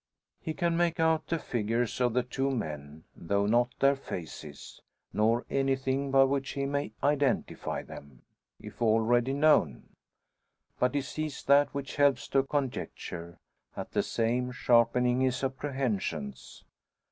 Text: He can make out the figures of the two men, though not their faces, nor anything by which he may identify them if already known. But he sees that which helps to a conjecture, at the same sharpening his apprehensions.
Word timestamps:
He 0.39 0.55
can 0.55 0.75
make 0.75 0.99
out 0.99 1.27
the 1.27 1.37
figures 1.37 2.01
of 2.01 2.15
the 2.15 2.23
two 2.23 2.49
men, 2.49 3.03
though 3.15 3.45
not 3.45 3.69
their 3.77 3.95
faces, 3.95 4.81
nor 5.13 5.45
anything 5.47 6.09
by 6.09 6.23
which 6.23 6.53
he 6.53 6.65
may 6.65 6.93
identify 7.03 7.83
them 7.83 8.23
if 8.59 8.81
already 8.81 9.33
known. 9.33 9.89
But 10.79 10.95
he 10.95 11.01
sees 11.01 11.43
that 11.43 11.71
which 11.75 11.97
helps 11.97 12.27
to 12.29 12.39
a 12.39 12.47
conjecture, 12.47 13.37
at 13.77 13.91
the 13.91 14.01
same 14.01 14.51
sharpening 14.51 15.21
his 15.21 15.43
apprehensions. 15.43 16.63